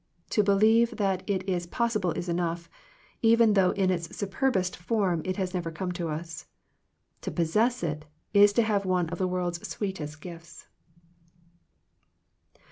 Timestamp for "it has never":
5.23-5.69